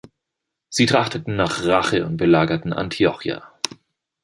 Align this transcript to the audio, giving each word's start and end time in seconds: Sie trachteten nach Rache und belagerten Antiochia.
Sie 0.69 0.87
trachteten 0.87 1.35
nach 1.35 1.63
Rache 1.63 2.07
und 2.07 2.17
belagerten 2.17 2.73
Antiochia. 2.73 3.43